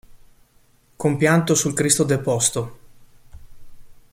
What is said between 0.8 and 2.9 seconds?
Compianto sul Cristo deposto